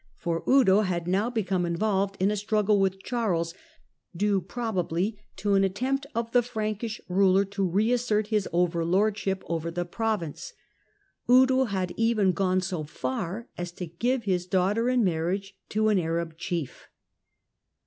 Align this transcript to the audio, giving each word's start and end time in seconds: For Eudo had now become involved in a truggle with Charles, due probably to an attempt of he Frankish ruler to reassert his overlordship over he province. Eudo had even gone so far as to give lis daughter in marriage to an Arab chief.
For 0.15 0.41
Eudo 0.47 0.83
had 0.83 1.07
now 1.07 1.29
become 1.29 1.63
involved 1.63 2.17
in 2.19 2.31
a 2.31 2.35
truggle 2.35 2.79
with 2.79 3.03
Charles, 3.03 3.53
due 4.15 4.41
probably 4.41 5.19
to 5.35 5.53
an 5.53 5.63
attempt 5.63 6.07
of 6.15 6.33
he 6.33 6.41
Frankish 6.41 6.99
ruler 7.07 7.45
to 7.45 7.63
reassert 7.69 8.29
his 8.29 8.49
overlordship 8.51 9.43
over 9.45 9.69
he 9.69 9.83
province. 9.83 10.53
Eudo 11.29 11.65
had 11.65 11.93
even 11.97 12.31
gone 12.31 12.61
so 12.61 12.83
far 12.83 13.47
as 13.59 13.71
to 13.73 13.85
give 13.85 14.25
lis 14.25 14.47
daughter 14.47 14.89
in 14.89 15.03
marriage 15.03 15.53
to 15.69 15.89
an 15.89 15.99
Arab 15.99 16.35
chief. 16.35 16.87